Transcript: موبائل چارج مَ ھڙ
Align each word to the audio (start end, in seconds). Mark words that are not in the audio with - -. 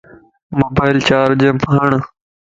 موبائل 0.59 0.97
چارج 1.07 1.41
مَ 1.61 1.65
ھڙ 1.73 1.91